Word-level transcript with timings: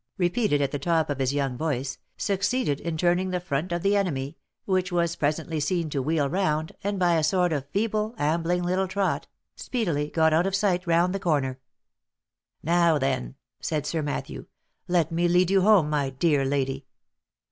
repeated 0.17 0.63
at 0.63 0.71
the 0.71 0.79
top 0.79 1.11
of 1.11 1.19
his 1.19 1.31
young 1.31 1.55
voice, 1.55 1.99
succeeded 2.17 2.79
in 2.79 2.97
turning 2.97 3.29
the 3.29 3.39
front 3.39 3.71
of 3.71 3.83
the 3.83 3.95
enemy, 3.95 4.35
which 4.65 4.91
was 4.91 5.15
presently 5.15 5.59
seen 5.59 5.91
to 5.91 6.01
wheel 6.01 6.27
round, 6.27 6.71
and, 6.83 6.97
by 6.97 7.13
a 7.13 7.23
sort 7.23 7.53
of 7.53 7.69
feeble, 7.69 8.15
ambling 8.17 8.63
little 8.63 8.87
trot, 8.87 9.27
speedily 9.55 10.09
got 10.09 10.33
out 10.33 10.47
of 10.47 10.55
sight 10.55 10.87
round 10.87 11.13
the 11.13 11.19
corner." 11.19 11.59
Now, 12.73 12.97
then," 12.97 13.35
said 13.59 13.85
Sir 13.85 14.01
Matthew," 14.01 14.47
let 14.87 15.11
me 15.11 15.27
lead 15.27 15.51
you 15.51 15.61
home, 15.61 15.91
my 15.91 16.09
dear 16.09 16.45
lady 16.45 16.87